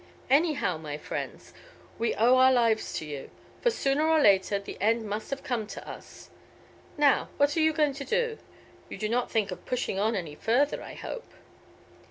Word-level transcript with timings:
Anyhow, 0.31 0.79
my 0.79 0.97
friends, 0.97 1.53
we 1.99 2.15
owe 2.15 2.37
our 2.37 2.51
lives 2.51 2.91
to 2.93 3.05
you, 3.05 3.29
for 3.61 3.69
sooner 3.69 4.09
or 4.09 4.19
later 4.19 4.57
the 4.57 4.75
end 4.81 5.03
must 5.07 5.29
have 5.29 5.43
come 5.43 5.67
to 5.67 5.87
us. 5.87 6.31
Now 6.97 7.29
what 7.37 7.55
are 7.55 7.59
you 7.61 7.71
going 7.71 7.93
to 7.93 8.03
do? 8.03 8.39
You 8.89 8.97
do 8.97 9.07
not 9.07 9.29
think 9.29 9.51
of 9.51 9.63
pushing 9.67 9.99
on 9.99 10.15
any 10.15 10.33
further, 10.33 10.81
I 10.81 10.95
hope." 10.95 11.31